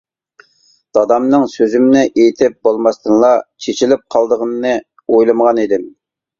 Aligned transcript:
دادامنىڭ 0.97 1.45
سۆزۈمنى 1.57 2.01
ئېيتىپ 2.07 2.57
بولماستىنلا، 2.69 3.31
چېچىلىپ 3.67 4.05
قالىدىغىنىنى 4.17 4.75
ئويلىمىغان 5.07 5.65
ئىدىم. 5.69 5.89